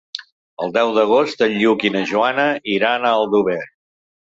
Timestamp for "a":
3.13-3.17